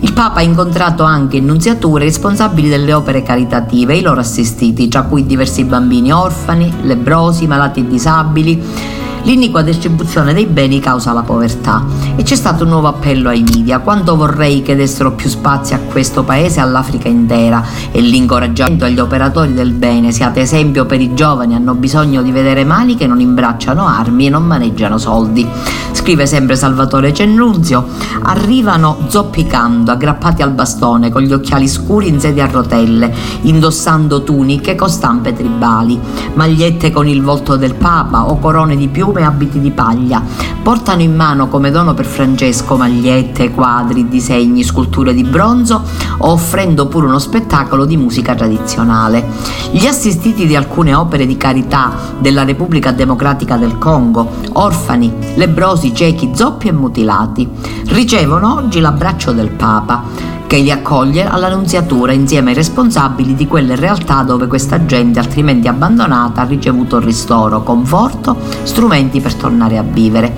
[0.00, 5.02] Il Papa ha incontrato anche innunziature responsabili delle opere caritative e i loro assistiti, tra
[5.02, 9.00] cui diversi bambini orfani, lebrosi, malati e disabili.
[9.24, 11.84] L'iniqua distribuzione dei beni causa la povertà
[12.16, 13.78] e c'è stato un nuovo appello ai media.
[13.78, 18.98] Quanto vorrei che dessero più spazio a questo paese e all'Africa intera e l'incoraggiamento agli
[18.98, 20.10] operatori del bene.
[20.10, 24.30] Siate esempio per i giovani, hanno bisogno di vedere mani che non imbracciano armi e
[24.30, 25.48] non maneggiano soldi.
[25.92, 27.86] Scrive sempre Salvatore Cennunzio.
[28.24, 34.74] Arrivano zoppicando, aggrappati al bastone, con gli occhiali scuri in sedia a rotelle, indossando tuniche
[34.74, 36.00] con stampe tribali,
[36.34, 40.22] magliette con il volto del Papa o corone di piume e abiti di paglia.
[40.62, 45.82] Portano in mano come dono per Francesco magliette, quadri, disegni, sculture di bronzo,
[46.18, 49.24] offrendo pure uno spettacolo di musica tradizionale.
[49.70, 56.30] Gli assistiti di alcune opere di carità della Repubblica Democratica del Congo, orfani, lebrosi, ciechi,
[56.34, 57.48] zoppi e mutilati,
[57.86, 63.74] ricevono oggi l'abbraccio del Papa che li accoglie alla nunziatura insieme ai responsabili di quelle
[63.74, 70.36] realtà dove questa gente altrimenti abbandonata ha ricevuto ristoro, conforto, strumenti per tornare a vivere.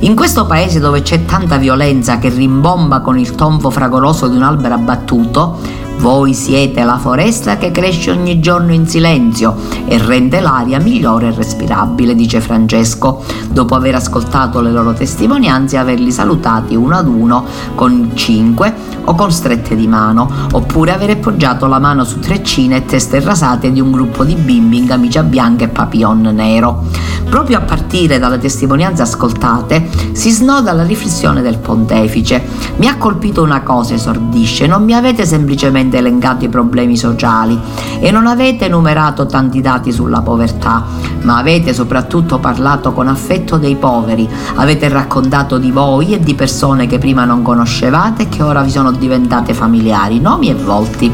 [0.00, 4.44] In questo paese dove c'è tanta violenza che rimbomba con il tonfo fragoroso di un
[4.44, 5.58] albero abbattuto,
[5.98, 9.54] voi siete la foresta che cresce ogni giorno in silenzio
[9.86, 15.78] e rende l'aria migliore e respirabile, dice Francesco, dopo aver ascoltato le loro testimonianze e
[15.78, 21.66] averli salutati uno ad uno con cinque o con strette di mano, oppure aver appoggiato
[21.66, 25.64] la mano su treccine e teste rasate di un gruppo di bimbi in camicia bianca
[25.64, 26.84] e papillon nero.
[27.28, 32.42] Proprio a partire dalle testimonianze ascoltate si snoda la riflessione del pontefice.
[32.76, 37.58] Mi ha colpito una cosa, esordisce, non mi avete semplicemente semplicemente elencato i problemi sociali
[38.00, 40.84] e non avete enumerato tanti dati sulla povertà,
[41.22, 46.86] ma avete soprattutto parlato con affetto dei poveri, avete raccontato di voi e di persone
[46.86, 51.12] che prima non conoscevate e che ora vi sono diventate familiari, nomi e volti.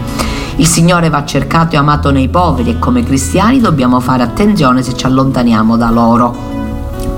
[0.56, 4.94] Il Signore va cercato e amato nei poveri e come cristiani dobbiamo fare attenzione se
[4.94, 6.61] ci allontaniamo da loro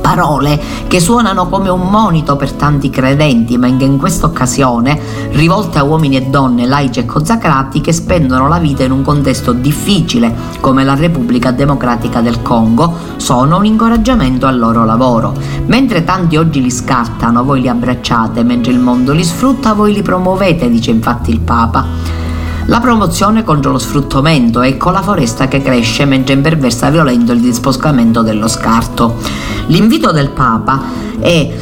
[0.05, 5.01] parole che suonano come un monito per tanti credenti, ma che in questa occasione,
[5.31, 9.55] rivolte a uomini e donne laici e consacrati che spendono la vita in un contesto
[9.55, 15.33] difficile come la Repubblica Democratica del Congo, sono un incoraggiamento al loro lavoro.
[15.67, 20.03] Mentre tanti oggi li scartano, voi li abbracciate, mentre il mondo li sfrutta, voi li
[20.03, 22.24] promuovete, dice infatti il Papa.
[22.67, 28.23] La promozione contro lo sfruttamento, ecco la foresta che cresce mentre imperversa violento il disboscamento
[28.23, 29.17] dello scarto.
[29.67, 30.81] L'invito del Papa
[31.21, 31.55] è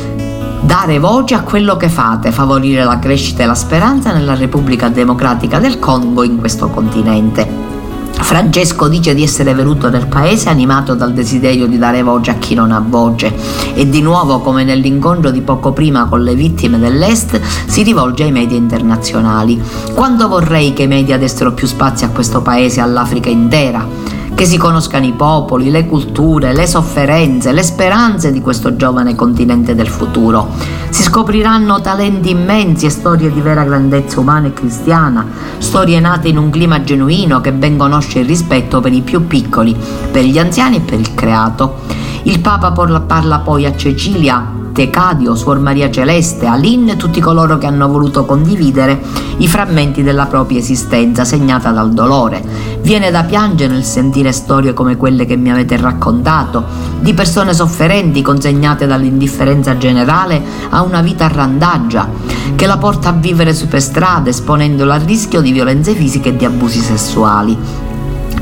[0.60, 5.58] dare voce a quello che fate, favorire la crescita e la speranza nella Repubblica Democratica
[5.58, 7.61] del Congo in questo continente.
[8.22, 12.54] Francesco dice di essere venuto nel paese animato dal desiderio di dare voce a chi
[12.54, 13.34] non ha voce
[13.74, 18.32] e di nuovo come nell'incontro di poco prima con le vittime dell'Est si rivolge ai
[18.32, 19.60] media internazionali.
[19.94, 23.86] Quando vorrei che i media dessero più spazio a questo paese e all'Africa intera
[24.34, 29.74] che si conoscano i popoli, le culture, le sofferenze, le speranze di questo giovane continente
[29.74, 30.48] del futuro.
[30.90, 35.26] Si scopriranno talenti immensi e storie di vera grandezza umana e cristiana,
[35.58, 39.76] storie nate in un clima genuino che ben conosce il rispetto per i più piccoli,
[40.10, 41.80] per gli anziani e per il creato.
[42.24, 47.66] Il Papa parla poi a Cecilia Tecadio, Suor Maria Celeste, Alin e tutti coloro che
[47.66, 49.00] hanno voluto condividere
[49.38, 52.42] i frammenti della propria esistenza segnata dal dolore.
[52.80, 56.64] Viene da piangere nel sentire storie come quelle che mi avete raccontato,
[57.00, 62.08] di persone sofferenti consegnate dall'indifferenza generale a una vita a randaggia,
[62.56, 66.36] che la porta a vivere su per strada esponendola al rischio di violenze fisiche e
[66.36, 67.81] di abusi sessuali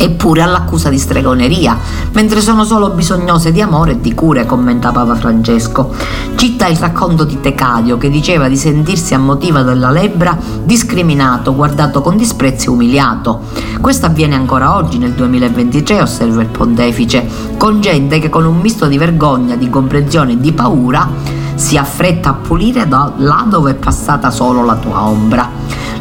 [0.03, 1.77] eppure all'accusa di stregoneria,
[2.13, 5.93] mentre sono solo bisognose di amore e di cure, commenta Papa Francesco.
[6.37, 12.01] Citta il racconto di Tecadio che diceva di sentirsi a motivo della lebbra discriminato, guardato
[12.01, 13.43] con disprezzo e umiliato.
[13.83, 17.29] Questo avviene ancora oggi nel 2023, osserva il pontefice,
[17.59, 22.31] con gente che con un misto di vergogna, di comprensione e di paura si affretta
[22.31, 25.47] a pulire da là dove è passata solo la tua ombra.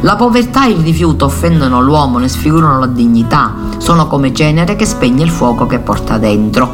[0.01, 4.85] La povertà e il rifiuto offendono l'uomo, ne sfigurano la dignità, sono come cenere che
[4.85, 6.71] spegne il fuoco che porta dentro.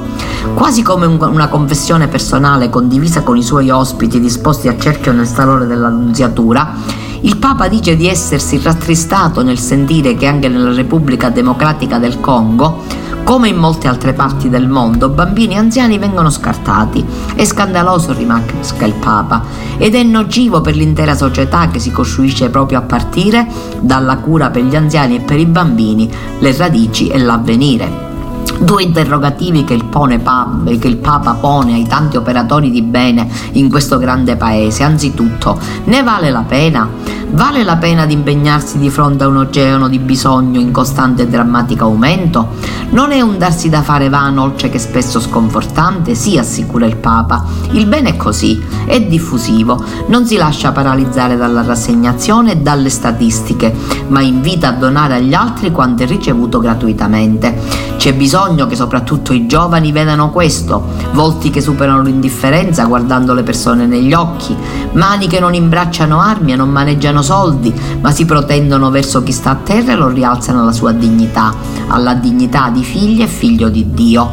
[0.54, 5.66] Quasi come una confessione personale condivisa con i suoi ospiti disposti a cerchio nel salone
[5.66, 6.74] dell'annunziatura,
[7.22, 12.84] il Papa dice di essersi rattristato nel sentire che anche nella Repubblica Democratica del Congo
[13.26, 17.04] come in molte altre parti del mondo, bambini e anziani vengono scartati.
[17.34, 18.54] È scandaloso, rimarca
[18.86, 19.44] il Papa,
[19.78, 23.48] ed è nocivo per l'intera società che si costruisce proprio a partire
[23.80, 28.15] dalla cura per gli anziani e per i bambini, le radici e l'avvenire.
[28.60, 33.70] Due interrogativi che il, Papa, che il, Papa pone ai tanti operatori di bene in
[33.70, 34.84] questo grande paese.
[34.84, 36.90] Anzitutto, ne vale la pena?
[37.32, 41.28] Vale la pena di impegnarsi di fronte a un oceano di bisogno in costante e
[41.28, 42.54] drammatico aumento?
[42.92, 46.16] Non è un darsi da fare vano, oltre che spesso sconfortante?
[46.16, 47.44] Sì, assicura il Papa.
[47.72, 53.76] Il bene è così, è diffusivo, non si lascia paralizzare dalla rassegnazione e dalle statistiche,
[54.08, 57.85] ma invita a donare agli altri quanto è ricevuto gratuitamente.
[58.06, 63.88] C'è bisogno che soprattutto i giovani vedano questo, volti che superano l'indifferenza guardando le persone
[63.88, 64.56] negli occhi,
[64.92, 69.50] mani che non imbracciano armi e non maneggiano soldi, ma si protendono verso chi sta
[69.50, 71.52] a terra e lo rialzano alla sua dignità,
[71.88, 74.30] alla dignità di figli e figlio di Dio.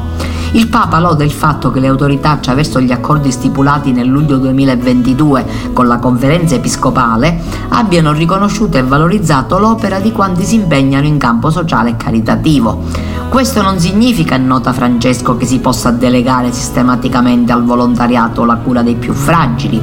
[0.54, 5.70] Il Papa loda il fatto che le autorità, attraverso gli accordi stipulati nel luglio 2022
[5.72, 7.40] con la conferenza episcopale,
[7.70, 12.84] abbiano riconosciuto e valorizzato l'opera di quanti si impegnano in campo sociale e caritativo.
[13.30, 18.96] Questo non significa, nota Francesco, che si possa delegare sistematicamente al volontariato la cura dei
[18.96, 19.82] più fragili.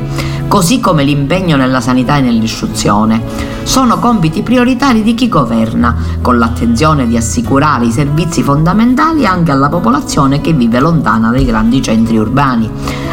[0.50, 3.22] Così come l'impegno nella sanità e nell'istruzione.
[3.62, 9.70] Sono compiti prioritari di chi governa, con l'attenzione di assicurare i servizi fondamentali anche alla
[9.70, 12.68] popolazione che vive lontana dai grandi centri urbani.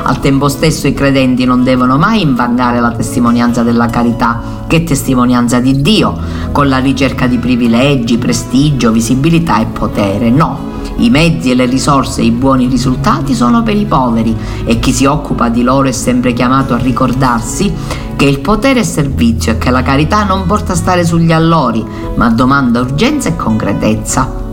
[0.05, 4.85] Al tempo stesso i credenti non devono mai invangare la testimonianza della carità, che è
[4.85, 6.19] testimonianza di Dio,
[6.53, 10.31] con la ricerca di privilegi, prestigio, visibilità e potere.
[10.31, 14.79] No, i mezzi e le risorse e i buoni risultati sono per i poveri e
[14.79, 17.73] chi si occupa di loro è sempre chiamato a ricordarsi
[18.17, 21.85] che il potere è servizio e che la carità non porta a stare sugli allori,
[22.15, 24.46] ma domanda urgenza e concretezza.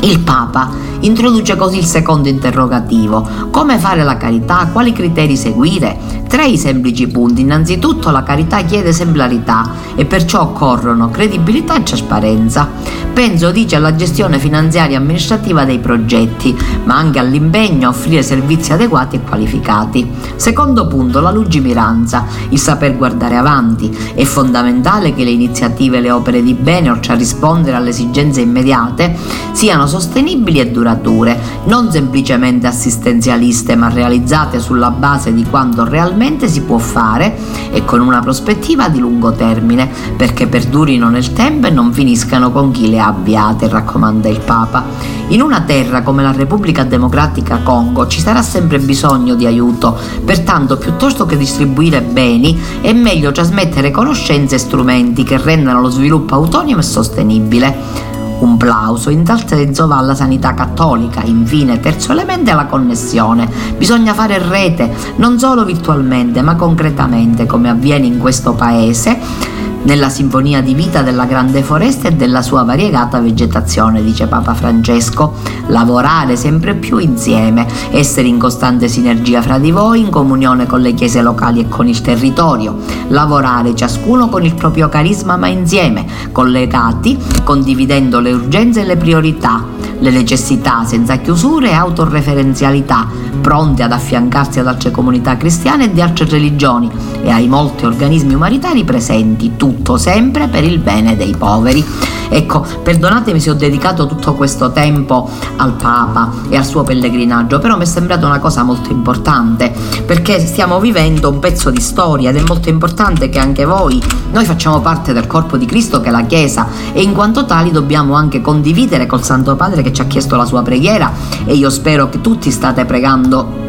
[0.00, 0.70] Il Papa
[1.00, 3.26] introduce così il secondo interrogativo.
[3.50, 4.68] Come fare la carità?
[4.72, 6.24] Quali criteri seguire?
[6.28, 7.40] Tre semplici punti.
[7.40, 12.68] Innanzitutto la carità chiede esemplarità e perciò occorrono credibilità e trasparenza.
[13.12, 18.72] Penso, dice, alla gestione finanziaria e amministrativa dei progetti, ma anche all'impegno a offrire servizi
[18.72, 20.08] adeguati e qualificati.
[20.36, 23.90] Secondo punto, la lungimiranza, il saper guardare avanti.
[24.14, 28.40] È fondamentale che le iniziative e le opere di bene, oltre a rispondere alle esigenze
[28.40, 29.16] immediate,
[29.50, 36.60] siano sostenibili e durature, non semplicemente assistenzialiste, ma realizzate sulla base di quanto realmente si
[36.62, 37.36] può fare
[37.72, 42.70] e con una prospettiva di lungo termine, perché perdurino nel tempo e non finiscano con
[42.70, 44.84] chi le ha avviate, raccomanda il Papa.
[45.28, 50.78] In una terra come la Repubblica Democratica Congo ci sarà sempre bisogno di aiuto, pertanto
[50.78, 56.78] piuttosto che distribuire beni è meglio trasmettere conoscenze e strumenti che rendano lo sviluppo autonomo
[56.78, 58.16] e sostenibile.
[58.40, 61.22] Un plauso in tal senso va alla sanità cattolica.
[61.24, 63.48] Infine, terzo elemento è la connessione.
[63.76, 70.60] Bisogna fare rete, non solo virtualmente, ma concretamente, come avviene in questo paese nella sinfonia
[70.60, 75.34] di vita della grande foresta e della sua variegata vegetazione, dice Papa Francesco.
[75.68, 80.94] Lavorare sempre più insieme, essere in costante sinergia fra di voi, in comunione con le
[80.94, 82.76] chiese locali e con il territorio.
[83.08, 89.64] Lavorare ciascuno con il proprio carisma ma insieme, collegati, condividendo le urgenze e le priorità,
[90.00, 93.06] le necessità senza chiusure e autoreferenzialità,
[93.38, 96.90] pronti ad affiancarsi ad altre comunità cristiane e di altre religioni
[97.22, 101.84] e ai molti organismi umanitari presenti, tutto sempre per il bene dei poveri.
[102.30, 107.76] Ecco, perdonatemi se ho dedicato tutto questo tempo al Papa e al suo pellegrinaggio, però
[107.76, 109.72] mi è sembrata una cosa molto importante,
[110.04, 114.44] perché stiamo vivendo un pezzo di storia ed è molto importante che anche voi, noi
[114.44, 118.14] facciamo parte del corpo di Cristo che è la Chiesa e in quanto tali dobbiamo
[118.14, 121.10] anche condividere col Santo Padre che ci ha chiesto la sua preghiera
[121.46, 123.67] e io spero che tutti state pregando ン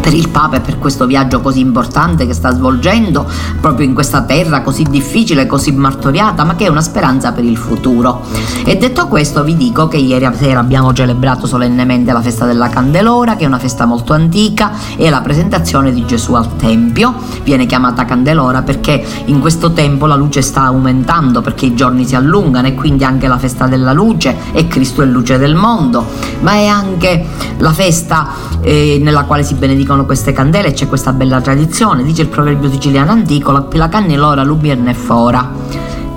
[0.00, 3.26] per il Papa e per questo viaggio così importante che sta svolgendo
[3.60, 7.56] proprio in questa terra così difficile, così martoriata, ma che è una speranza per il
[7.56, 8.22] futuro.
[8.64, 13.36] E detto questo vi dico che ieri sera abbiamo celebrato solennemente la festa della Candelora,
[13.36, 17.14] che è una festa molto antica, e la presentazione di Gesù al Tempio.
[17.44, 22.14] Viene chiamata Candelora perché in questo tempo la luce sta aumentando, perché i giorni si
[22.14, 26.06] allungano e quindi anche la festa della luce e Cristo è luce del mondo,
[26.40, 27.26] ma è anche
[27.58, 28.28] la festa
[28.60, 32.28] eh, nella quale si benedicono dicono queste candele e c'è questa bella tradizione, dice il
[32.28, 35.50] proverbio siciliano antico, la, la cannellora lubierne fora.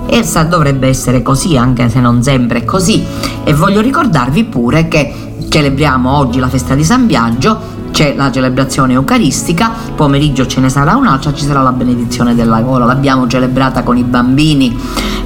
[0.06, 3.04] Essa dovrebbe essere così, anche se non sempre è così.
[3.42, 5.12] E voglio ricordarvi pure che
[5.48, 7.58] celebriamo oggi la festa di San Biagio
[7.94, 12.84] c'è la celebrazione eucaristica, pomeriggio ce ne sarà un'altra, ci sarà la benedizione della gola,
[12.84, 14.76] l'abbiamo celebrata con i bambini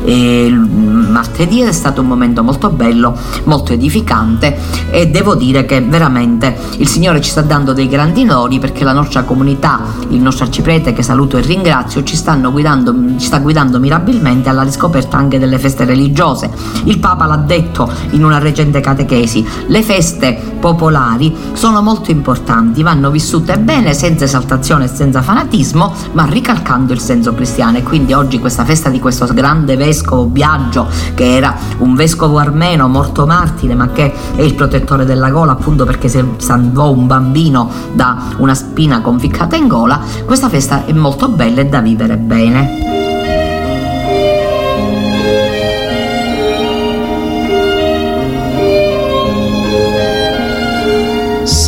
[0.04, 4.58] eh, martedì ed è stato un momento molto bello, molto edificante
[4.90, 8.92] e devo dire che veramente il Signore ci sta dando dei grandi onori perché la
[8.92, 14.50] nostra comunità, il nostro arciprete che saluto e ringrazio, ci, guidando, ci sta guidando mirabilmente
[14.50, 16.50] alla riscoperta anche delle feste religiose.
[16.84, 22.82] Il Papa l'ha detto in una recente catechesi, le feste popolari sono molto importanti importanti,
[22.82, 27.78] vanno vissute bene, senza esaltazione e senza fanatismo, ma ricalcando il senso cristiano.
[27.78, 32.88] E quindi oggi questa festa di questo grande vescovo Biagio, che era un vescovo armeno
[32.88, 38.16] morto martire, ma che è il protettore della gola, appunto perché salvò un bambino da
[38.38, 42.97] una spina conficcata in gola, questa festa è molto bella e da vivere bene.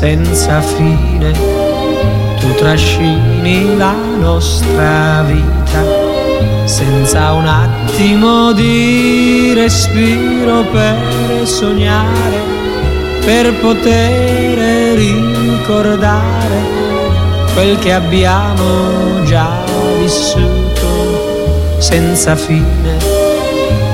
[0.01, 1.31] Senza fine,
[2.39, 5.85] tu trascini la nostra vita,
[6.65, 12.39] senza un attimo di respiro per sognare,
[13.27, 16.65] per poter ricordare
[17.53, 19.63] quel che abbiamo già
[19.99, 22.97] vissuto senza fine.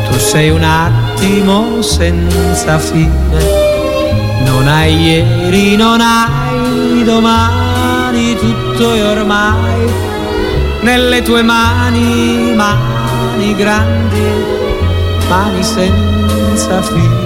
[0.09, 3.66] Tu sei un attimo senza fine
[4.47, 10.05] non hai ieri, non hai domani, tutto è ormai
[10.81, 14.23] nelle tue mani, mani grandi,
[15.29, 17.25] mani senza fine.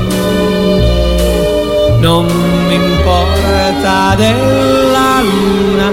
[2.00, 2.26] Non
[2.66, 5.92] mi importa della luna,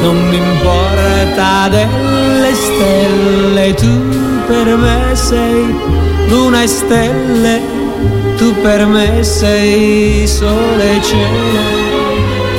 [0.00, 5.76] non mi importa delle stelle, tu per me sei
[6.28, 7.81] luna e stelle,
[8.42, 11.62] tu per me sei sole e cielo,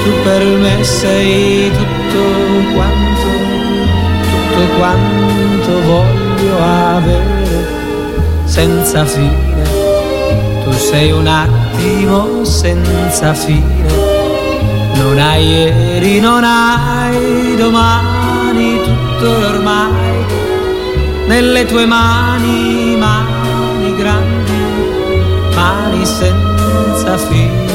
[0.01, 2.23] tu per me sei tutto
[2.73, 3.27] quanto,
[4.31, 7.67] tutto quanto voglio avere
[8.45, 9.61] senza fine.
[10.63, 13.85] Tu sei un attimo senza fine,
[14.93, 20.25] non hai ieri, non hai domani, tutto ormai
[21.27, 23.32] nelle tue mani, mani
[25.73, 27.71] mani senza fine.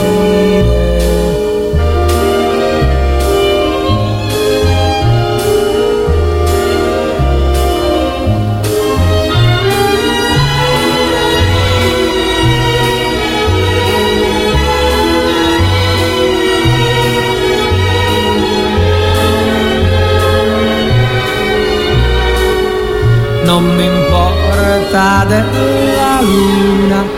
[23.45, 27.18] non mi importa della luna,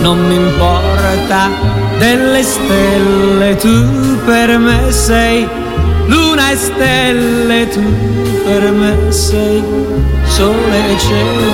[0.00, 1.50] non mi importa
[1.98, 5.48] delle stelle, tu per me sei
[6.06, 7.82] luna e stelle, tu
[8.44, 9.62] per me sei
[10.24, 11.50] sole e cielo,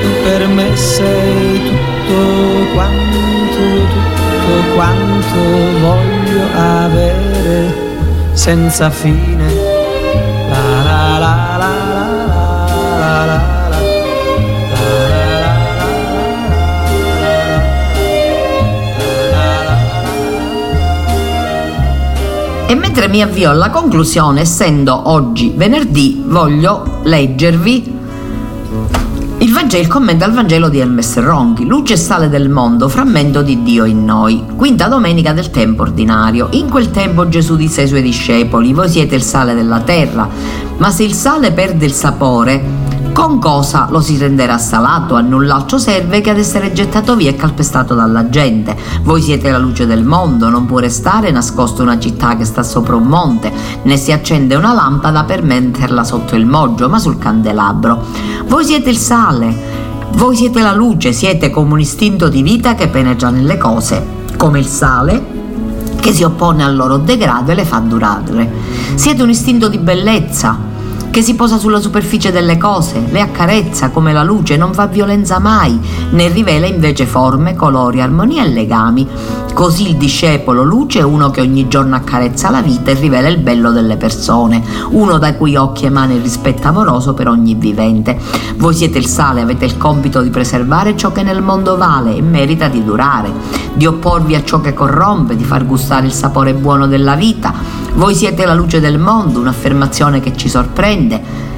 [0.00, 3.18] tu per me sei tutto quanto,
[3.94, 5.38] tutto quanto
[5.80, 7.74] voglio avere
[8.32, 9.52] senza fine.
[10.50, 11.72] La la la la
[12.28, 13.43] la la la
[22.74, 27.92] E mentre mi avvio alla conclusione, essendo oggi venerdì, voglio leggervi
[29.38, 33.42] il Vangelo, il commento al Vangelo di Hermes Ronchi, luce e sale del mondo, frammento
[33.42, 34.42] di Dio in noi.
[34.56, 36.48] Quinta domenica del tempo ordinario.
[36.50, 40.28] In quel tempo Gesù disse ai suoi discepoli, voi siete il sale della terra,
[40.76, 42.60] ma se il sale perde il sapore,
[43.14, 45.14] con cosa lo si renderà salato?
[45.14, 48.76] A null'altro serve che ad essere gettato via e calpestato dalla gente.
[49.02, 52.96] Voi siete la luce del mondo, non può restare nascosta una città che sta sopra
[52.96, 53.52] un monte,
[53.84, 58.04] né si accende una lampada per metterla sotto il moggio, ma sul candelabro.
[58.46, 59.56] Voi siete il sale,
[60.16, 64.04] voi siete la luce, siete come un istinto di vita che penetra nelle cose,
[64.36, 65.42] come il sale
[66.00, 68.50] che si oppone al loro degrado e le fa durare.
[68.96, 70.72] Siete un istinto di bellezza
[71.14, 75.38] che si posa sulla superficie delle cose, le accarezza come la luce, non fa violenza
[75.38, 75.78] mai,
[76.10, 79.06] ne rivela invece forme, colori, armonia e legami.
[79.54, 83.38] Così il discepolo luce è uno che ogni giorno accarezza la vita e rivela il
[83.38, 84.60] bello delle persone,
[84.90, 88.18] uno da cui occhi emana il rispetto amoroso per ogni vivente.
[88.56, 92.22] Voi siete il sale, avete il compito di preservare ciò che nel mondo vale e
[92.22, 93.30] merita di durare,
[93.74, 97.54] di opporvi a ciò che corrompe, di far gustare il sapore buono della vita.
[97.94, 101.02] Voi siete la luce del mondo, un'affermazione che ci sorprende.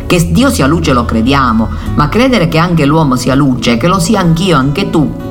[0.06, 3.98] Che Dio sia luce lo crediamo, ma credere che anche l'uomo sia luce, che lo
[3.98, 5.26] sia anch'io, anche tu,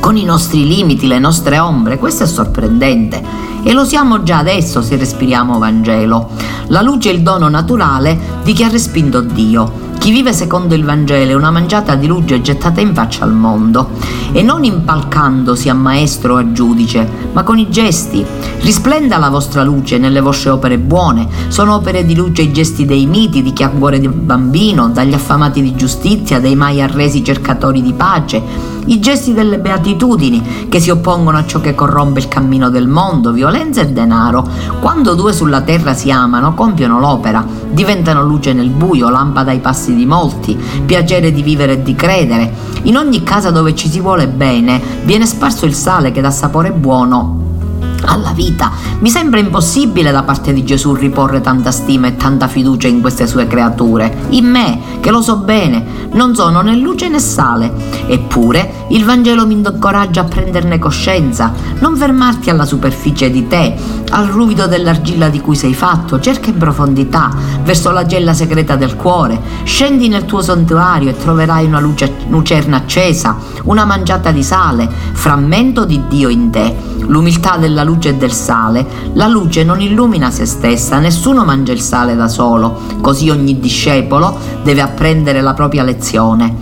[0.00, 3.22] con i nostri limiti, le nostre ombre, questo è sorprendente.
[3.62, 6.30] E lo siamo già adesso se respiriamo Vangelo.
[6.68, 9.84] La luce è il dono naturale di chi ha respinto Dio.
[9.98, 13.90] Chi vive secondo il Vangelo è una mangiata di luce gettata in faccia al mondo
[14.30, 18.24] e non impalcandosi a maestro o a giudice, ma con i gesti.
[18.66, 23.06] Risplenda la vostra luce nelle vostre opere buone, sono opere di luce i gesti dei
[23.06, 27.80] miti, di chi ha cuore di bambino, dagli affamati di giustizia, dei mai arresi cercatori
[27.80, 28.42] di pace,
[28.86, 33.30] i gesti delle beatitudini che si oppongono a ciò che corrompe il cammino del mondo,
[33.30, 34.44] violenza e denaro.
[34.80, 39.94] Quando due sulla terra si amano, compiono l'opera, diventano luce nel buio, lampada ai passi
[39.94, 42.52] di molti, piacere di vivere e di credere.
[42.82, 46.72] In ogni casa dove ci si vuole bene, viene sparso il sale che dà sapore
[46.72, 47.45] buono
[48.06, 48.72] alla vita.
[49.00, 53.26] Mi sembra impossibile da parte di Gesù riporre tanta stima e tanta fiducia in queste
[53.26, 54.26] sue creature.
[54.30, 57.72] In me, che lo so bene, non sono né luce né sale.
[58.06, 61.52] Eppure il Vangelo mi incoraggia a prenderne coscienza.
[61.80, 63.74] Non fermarti alla superficie di te,
[64.10, 67.30] al ruvido dell'argilla di cui sei fatto, cerca in profondità,
[67.62, 69.40] verso la gella segreta del cuore.
[69.64, 75.84] Scendi nel tuo santuario e troverai una luce, lucerna accesa, una mangiata di sale, frammento
[75.84, 76.94] di Dio in te.
[77.06, 78.86] L'umiltà della luce e del sale.
[79.14, 84.36] La luce non illumina se stessa, nessuno mangia il sale da solo, così ogni discepolo
[84.62, 86.54] deve apprendere la propria lezione.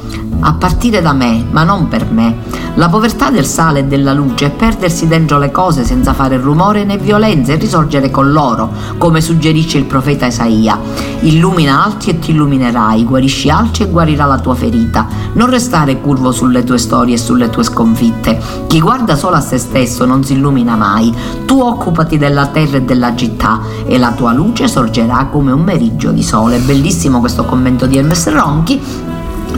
[0.47, 2.63] A partire da me, ma non per me.
[2.75, 6.85] La povertà del sale e della luce è perdersi dentro le cose senza fare rumore
[6.85, 10.79] né violenza e risorgere con loro, come suggerisce il profeta Isaia.
[11.21, 15.07] Illumina altri e ti illuminerai, guarisci altri e guarirà la tua ferita.
[15.35, 18.39] Non restare curvo sulle tue storie e sulle tue sconfitte.
[18.67, 21.15] Chi guarda solo a se stesso non si illumina mai.
[21.47, 26.11] Tu occupati della terra e della città e la tua luce sorgerà come un meriggio
[26.11, 26.59] di sole.
[26.59, 28.81] Bellissimo questo commento di Hermes Ronchi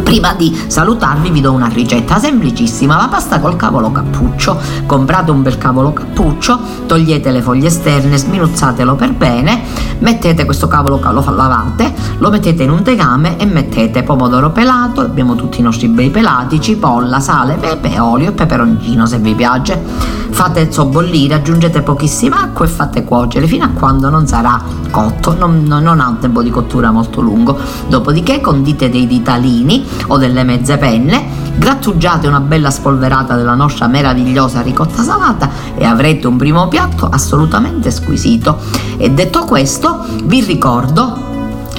[0.03, 4.59] Prima di salutarvi vi do una ricetta semplicissima, la pasta col cavolo cappuccio.
[4.87, 9.63] Comprate un bel cavolo cappuccio, togliete le foglie esterne, sminuzzatelo per bene,
[9.99, 15.35] mettete questo cavolo, lo lavate, lo mettete in un tegame e mettete pomodoro pelato, abbiamo
[15.35, 20.15] tutti i nostri bei pelati, cipolla, sale, pepe, olio e peperoncino se vi piace.
[20.37, 25.63] Fate sobbollire, aggiungete pochissima acqua e fate cuocere fino a quando non sarà cotto, non,
[25.63, 27.59] non ha un tempo di cottura molto lungo.
[27.89, 31.25] Dopodiché condite dei ditalini o delle mezze penne,
[31.57, 37.91] grattugiate una bella spolverata della nostra meravigliosa ricotta salata e avrete un primo piatto assolutamente
[37.91, 38.59] squisito.
[38.97, 41.26] E detto questo, vi ricordo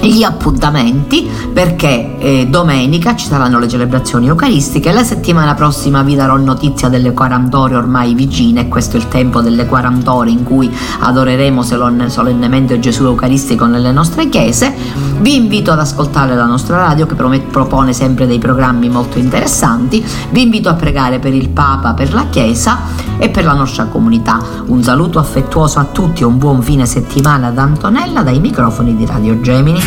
[0.02, 6.38] gli appuntamenti perché eh, domenica ci saranno le celebrazioni eucaristiche la settimana prossima vi darò
[6.38, 10.72] notizia delle 40 ore ormai vicine questo è il tempo delle 40 ore in cui
[11.00, 14.74] adoreremo solennemente Gesù Eucaristico nelle nostre chiese.
[15.20, 20.04] Vi invito ad ascoltare la nostra radio che propone sempre dei programmi molto interessanti.
[20.30, 22.80] Vi invito a pregare per il Papa per la Chiesa
[23.18, 24.40] e per la nostra comunità.
[24.68, 29.06] Un saluto affettuoso a tutti e un buon fine settimana da Antonella dai microfoni di
[29.06, 29.87] Radio Gemini